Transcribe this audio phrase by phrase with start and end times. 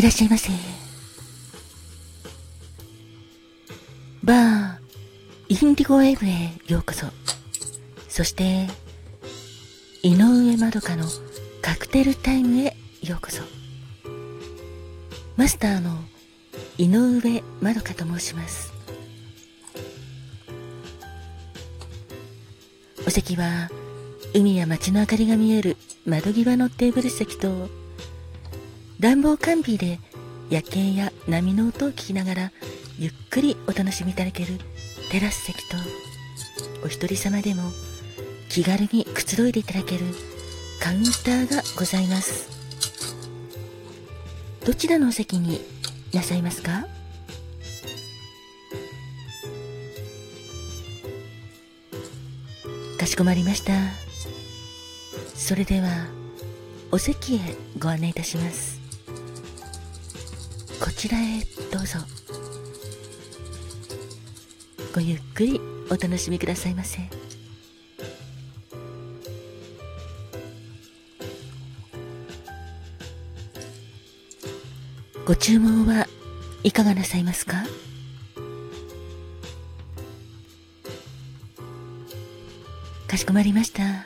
[0.00, 0.48] いらっしゃいませ。
[4.24, 4.78] バー、
[5.50, 7.04] インディゴウェーブへようこそ。
[8.08, 8.66] そして、
[10.02, 11.04] 井上まどかの
[11.60, 13.42] カクテルタイムへようこそ。
[15.36, 15.90] マスターの
[16.78, 18.72] 井上まどかと申します。
[23.06, 23.68] お席は
[24.32, 27.68] 海や街の明かりが見える窓際のテーブル席と
[29.00, 29.98] 暖房完備で
[30.50, 32.52] 夜景や波の音を聞きながら
[32.98, 34.58] ゆっくりお楽しみいただける
[35.10, 35.76] テラス席と
[36.84, 37.62] お一人様でも
[38.50, 40.04] 気軽にくつろいでいただける
[40.82, 42.50] カウンターがございます。
[44.66, 45.62] どちらのお席に
[46.12, 46.86] なさいますか？
[52.98, 53.72] かしこまりました。
[55.34, 55.88] それでは
[56.92, 58.79] お席へご案内いたします。
[61.00, 61.40] ちらへ
[61.72, 61.98] どうぞ
[64.94, 66.98] ごゆっくりお楽しみくださいませ
[75.24, 76.06] ご注文は
[76.64, 77.64] いかがなさいますか？
[83.08, 84.04] かしこまりました。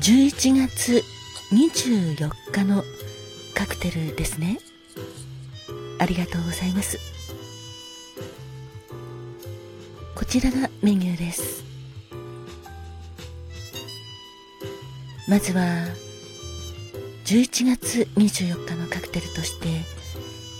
[0.00, 1.04] 11月
[1.52, 2.82] 24日の
[3.54, 4.58] カクテルですね。
[5.98, 6.98] ありがとうございます。
[10.14, 11.64] こちらがメニューです。
[15.28, 15.62] まずは、
[17.24, 19.82] 11月24日のカクテルとして、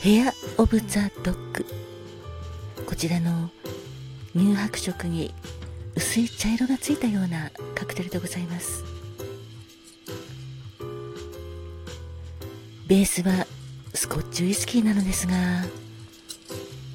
[0.03, 1.67] ヘア・オブ・ザ・ドッグ。
[2.87, 3.51] こちらの
[4.35, 5.35] 乳白色に
[5.97, 8.85] 薄い茶色がついたようなカクテルでございます
[12.87, 13.47] ベースは
[13.97, 15.35] スコッチウイスキーなのですが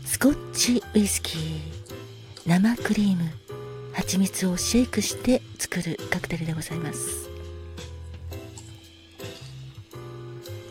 [0.05, 1.59] スコッチウイスキー
[2.45, 3.23] 生クリーム
[3.93, 7.29] 蜂蜜をシェイクして作るカクテルでございます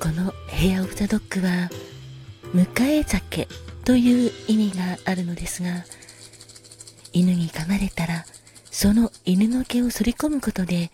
[0.01, 1.69] このヘアオブザドッグは
[2.55, 3.47] 迎え酒
[3.85, 5.85] という意味があるのですが
[7.13, 8.25] 犬に噛まれたら、
[8.71, 10.91] その犬の毛を反り込むことで、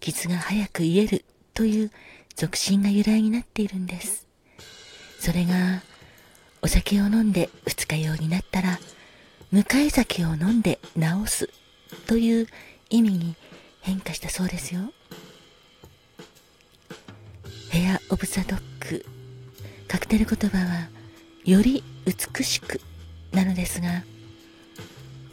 [0.00, 1.24] 傷が早く癒える
[1.54, 1.90] という
[2.34, 4.29] 俗信が由来になっているんです。
[5.20, 5.82] それが、
[6.62, 8.80] お酒を飲んで二日酔いになったら、
[9.52, 11.50] 向かい酒を飲んで治す
[12.06, 12.46] という
[12.88, 13.36] 意味に
[13.82, 14.80] 変化したそうですよ。
[17.68, 18.60] ヘア・オブ・ザ・ドッ
[18.90, 19.04] グ、
[19.86, 20.88] カクテル言葉は、
[21.44, 22.80] より美しく
[23.32, 24.02] なのですが、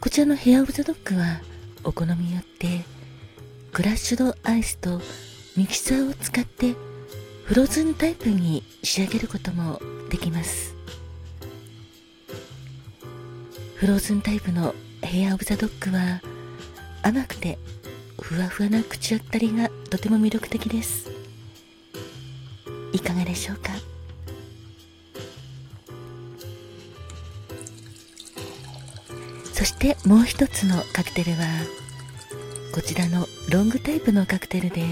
[0.02, 1.40] こちらのヘアオブザドッグは
[1.82, 2.84] お好みによって
[3.72, 5.00] クラッシュドアイスと
[5.56, 6.74] ミキサーを使って
[7.48, 10.74] フローズンタイプに仕上げることもできます。
[13.76, 16.20] フローズンタイプのヘアオブザドッグは
[17.02, 17.58] 甘くて
[18.20, 21.10] ふわふわな口当たりがとても魅力的です。
[22.92, 23.72] いかがでしょうか？
[29.54, 31.46] そしてもう一つのカクテルは
[32.74, 34.82] こちらのロングタイプのカクテルで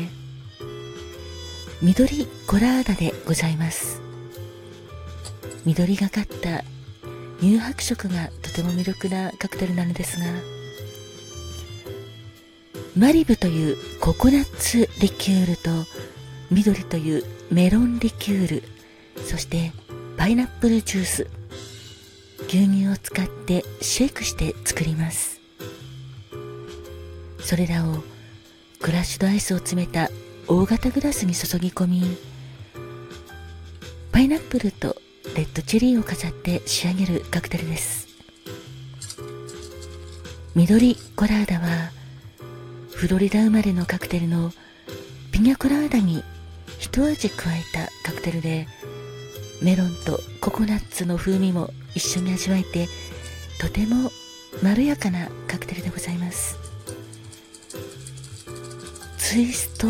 [1.83, 4.01] 緑コラーダでございます。
[5.67, 6.65] 緑がかった
[7.41, 10.27] 乳白色がとても魅力なカクテルなのですが
[12.97, 15.71] マリブというココナッツリキュールと
[16.51, 18.63] 緑というメロンリキュール
[19.25, 19.73] そして
[20.17, 21.29] パイナップルジュース
[22.47, 25.41] 牛乳を使ってシェイクして作ります。
[27.41, 28.03] それらを
[28.81, 30.11] クラッシュドアイスを詰めた
[30.49, 32.17] 大型グラスに注ぎ込み
[34.13, 34.97] パイナップルと
[35.37, 38.07] レッドチェリーを飾って仕上げるカクテルです。
[40.55, 41.91] 緑コラーダは
[42.93, 44.53] フロリダ生まれのカクテルの
[45.33, 46.23] ピニャコラーダに
[46.79, 48.69] 一味加えたカクテルで
[49.61, 52.87] メロンとココナッツの風味も一緒に味わえて
[53.61, 54.11] とても
[54.63, 56.57] まろやかなカクテルでございます。
[59.19, 59.89] ツイスト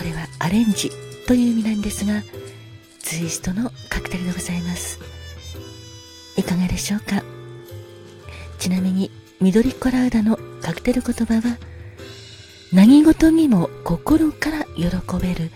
[0.00, 0.90] これはアレンジ
[1.26, 2.22] という意味なんですが
[3.00, 4.98] ツイストのカクテルでございます
[6.38, 7.22] いかがでしょうか？
[8.58, 9.10] ちなみに
[9.42, 11.58] 緑コラーダのカクテル言葉は
[12.72, 14.86] 何事にも心から喜
[15.20, 15.50] べる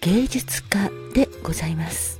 [0.00, 2.18] 芸術家でございます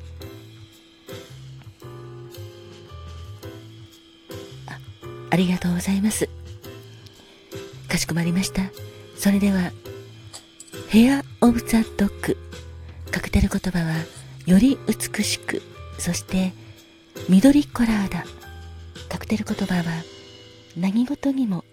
[5.30, 6.28] ありがとうございます。
[7.88, 8.62] かしこまりました。
[9.16, 9.70] それでは、
[10.90, 12.36] ヘア・オブ・ザ・ドッグ。
[13.12, 13.94] カクテル言葉は、
[14.44, 15.62] より美しく
[16.00, 16.52] そして
[17.28, 18.24] 緑コラーダ
[19.08, 19.84] カクテル言葉は
[20.76, 21.64] 何事にも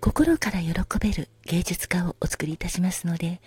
[0.00, 3.40] 心から喜べる芸術家をお作りいたしますので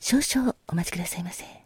[0.00, 1.63] 少々お待ちくださいませ。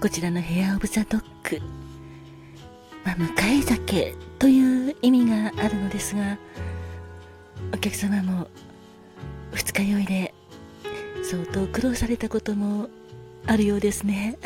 [0.00, 1.60] こちらのヘアオブザドッグ。
[3.04, 6.38] まあ、迎え酒という意味があるのですが
[7.72, 8.46] お客様も
[9.52, 10.34] 二日酔いで
[11.22, 12.88] 相当苦労されたことも
[13.46, 14.36] あるようですね。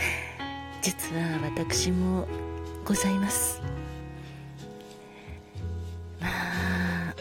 [0.82, 2.26] 実は私も
[2.84, 3.60] ございます。
[6.20, 7.14] まあ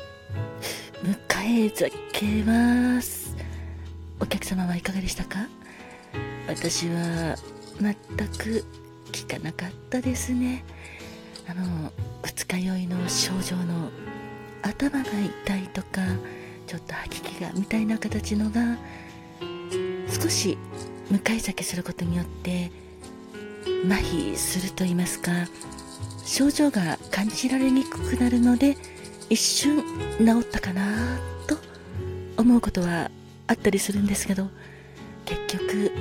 [1.04, 3.02] 迎え酒は
[4.20, 5.48] お客様はいかがでしたか？
[6.52, 7.38] 私は
[7.80, 7.96] 全
[8.28, 8.66] く
[9.12, 10.66] 聞かなかったですね。
[11.48, 11.92] あの
[12.24, 13.90] 二日酔いの症状の
[14.62, 15.10] 頭が
[15.46, 16.02] 痛いとか
[16.68, 18.78] ちょっと吐き気がみたいな形のが
[20.10, 20.58] 少し
[21.10, 22.72] 向かい酒することによって
[23.86, 25.32] 麻痺すると言いますか
[26.24, 28.78] 症状が感じられにくくなるので
[29.30, 29.82] 一瞬
[30.20, 31.18] 治ったかな
[31.48, 31.58] と
[32.38, 33.10] 思うことは
[33.48, 34.48] あったりするんですけど
[35.26, 35.92] 結局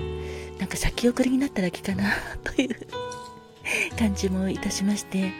[0.70, 2.12] か先送りになっただけかな
[2.43, 2.76] という
[3.99, 5.32] 感じもいたしまして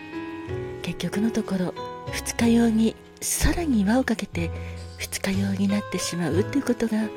[0.83, 1.75] 結局のところ
[2.13, 4.51] 二日酔いにさらに輪をかけて
[4.99, 7.09] 二日酔いになってしまうということがはい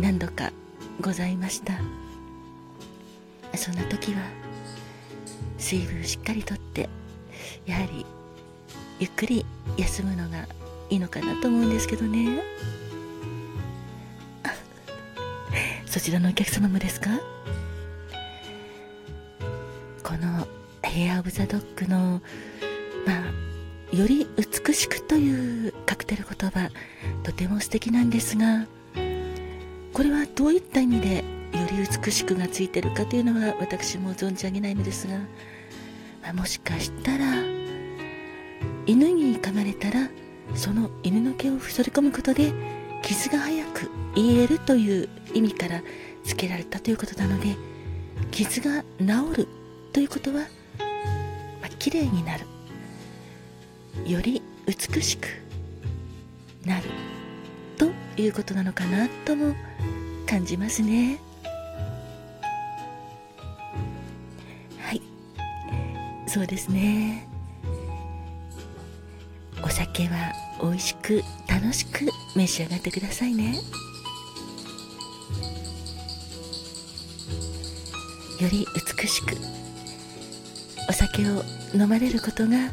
[0.00, 0.52] 何度か
[1.00, 1.80] ございました。
[3.56, 4.20] そんな時は
[5.58, 6.88] 水分しっかりとって
[7.66, 8.06] やはり
[8.98, 9.44] ゆっくり
[9.76, 10.46] 休むのが
[10.88, 12.42] いいのかなと思うんですけどね。
[15.90, 17.10] そちらのお客様もですか？
[20.04, 20.46] この
[20.82, 22.22] ヘア・オブ・ザ・ドッグの
[23.04, 23.28] ま
[23.92, 26.70] あより美しくというカクテル言葉
[27.24, 28.66] とても素敵なんですが
[29.92, 31.22] これはどういった意味でよ
[31.72, 35.18] り美しくがついてるかというのは私も存じ上げないのですが、
[36.22, 37.24] まあ、もしかしたら
[38.86, 40.08] 犬に噛まれたら
[40.54, 42.52] その犬の毛をそり込むことで
[43.02, 45.82] 傷が早く癒えるという意味から
[46.24, 47.56] 付けられたということなので
[48.30, 49.48] 傷が治る
[49.92, 50.40] ということは、
[51.60, 52.46] まあ、綺麗になる。
[54.06, 55.28] より美しく
[56.64, 56.84] なる
[57.76, 59.54] ということなのかなとも
[60.26, 61.18] 感じますね。
[64.78, 65.02] はい。
[66.26, 67.26] そうですね。
[69.62, 70.32] お酒は
[70.62, 73.54] 美味しく楽しく召し上がってくださいね。
[78.40, 78.66] より
[78.98, 79.36] 美しく
[80.88, 81.42] お酒を
[81.74, 82.70] 飲まれることが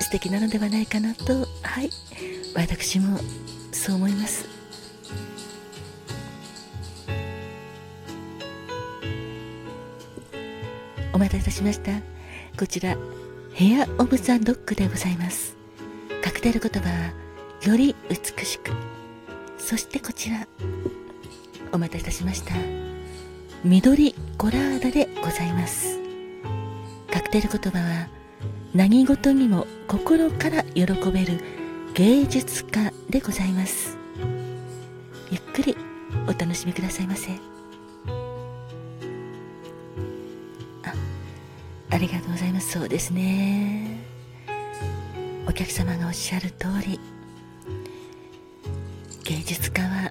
[0.00, 1.46] 素敵なのではないかなと。
[1.62, 1.90] はい。
[2.54, 3.18] 私も
[3.72, 4.46] そう思います。
[11.12, 11.92] お待たせいたしました。
[12.58, 12.96] こちら
[13.54, 15.61] ヘア・オブ・ザ・ドッグでございます。
[16.22, 17.12] カクテル言葉は
[17.62, 18.70] より美しく。
[19.58, 20.46] そしてこちら
[21.72, 22.54] お待たせいたしました。
[23.64, 25.98] 緑コラーダでございます。
[27.12, 28.08] カクテル言葉は
[28.72, 31.40] 何事にも心から喜べる
[31.94, 33.96] 芸術家でございます。
[35.30, 35.76] ゆっくり
[36.26, 37.32] お楽しみくださいませ。
[40.84, 40.94] あ
[41.90, 42.70] ありがとうございます。
[42.70, 43.81] そうですね。
[45.52, 46.98] お客様がおっしゃる通り
[49.22, 50.10] 芸術家は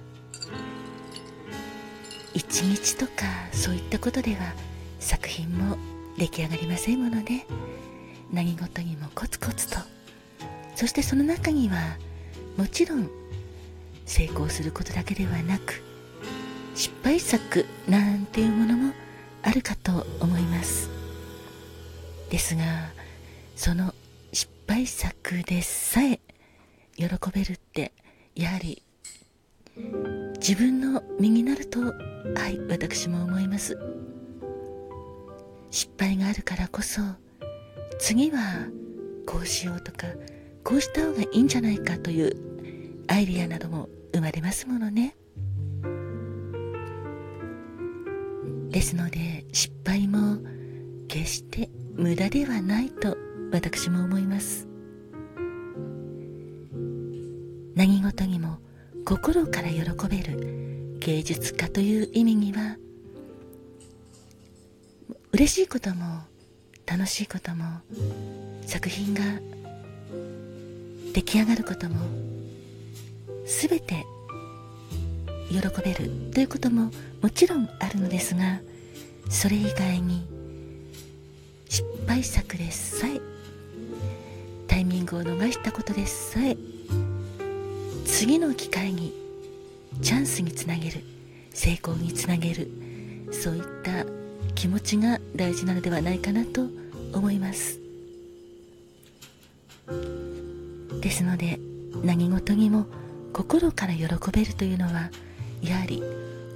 [2.32, 4.52] 一日とかそういったことでは
[5.00, 5.76] 作品も
[6.16, 7.44] 出来上がりませんもので
[8.32, 9.80] 何事にもコツコツと。
[10.76, 11.96] そしてその中には
[12.56, 13.10] もちろん
[14.06, 15.82] 成功することだけではなく
[16.76, 18.94] 失敗作なんていうものも
[19.42, 20.88] あるかと思います。
[22.30, 22.62] ですが
[23.56, 23.92] その
[24.66, 26.20] 敗作でさえ
[26.96, 27.92] 喜べるって
[28.34, 28.82] やはり
[30.38, 31.92] 自分の身になるとは
[32.48, 33.78] い私も思います。
[35.70, 37.00] 失敗があるからこそ
[37.98, 38.66] 次は
[39.26, 40.06] こうしようとか
[40.62, 42.36] こうした方がいいんじゃないかという
[43.08, 45.16] アイディアなども生まれますものね。
[48.70, 50.38] ですので失敗も
[51.08, 53.16] 決して無駄ではないと
[53.52, 54.66] 私も思います。
[57.74, 58.58] 何事にも
[59.04, 62.76] 心から喜べる芸術家という意味には
[65.32, 66.20] 嬉しいことも
[66.86, 67.80] 楽しいことも
[68.66, 69.22] 作品が
[71.12, 71.96] 出来上がることも
[73.44, 74.04] 全て
[75.50, 76.90] 喜べるということも
[77.22, 78.60] もちろんあるのですが
[79.30, 80.26] それ以外に
[81.68, 83.31] 失敗作でさえ
[84.72, 86.56] タイミングを逃したことでさえ
[88.06, 89.12] 次の機会に
[90.00, 91.04] チャンスにつなげる
[91.50, 92.70] 成功につなげる
[93.30, 94.06] そういった
[94.54, 96.62] 気持ちが大事なのではないかなと
[97.12, 97.78] 思います。
[101.02, 101.58] ですので
[102.02, 102.86] 何事にも
[103.34, 105.10] 心から喜べるというのは
[105.60, 106.02] やはり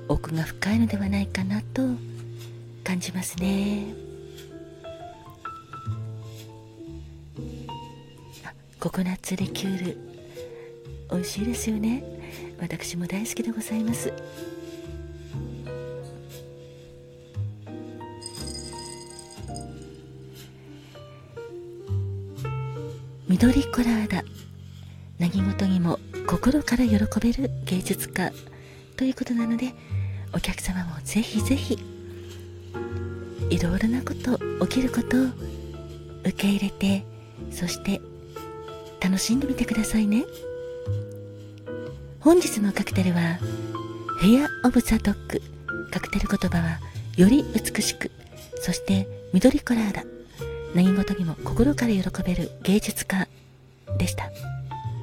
[0.08, 1.82] 奥が深いのではないかなと
[2.82, 4.05] 感じますね。
[8.87, 9.99] ココナッツリキュール。
[11.11, 12.05] 美味しいですよね。
[12.61, 14.12] 私も大好きでございます。
[23.26, 24.23] 緑コラーダ。
[25.19, 28.31] 何事にも心から喜べる芸術家
[28.97, 29.73] ということなので
[30.33, 31.76] お客様もぜひぜひ
[33.50, 34.38] いろいろなこと
[34.69, 35.26] 起きることを
[36.21, 37.05] 受け入れて
[37.50, 38.00] そして
[39.00, 40.24] 楽しんでみてくださいね
[42.20, 43.38] 本日のカクテルは
[44.18, 45.40] フェア・オブ・ザ・ドッグ
[45.90, 46.78] カクテル言葉は
[47.16, 48.10] より美しく
[48.60, 50.04] そして緑コラーだ
[50.74, 53.28] 何事にも心から喜べる芸術家。